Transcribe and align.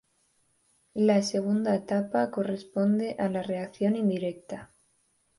La 0.95 1.21
segunda 1.21 1.75
etapa 1.75 2.31
corresponde 2.31 3.15
a 3.19 3.29
la 3.29 3.43
reacción 3.43 3.95
indirecta. 3.95 4.73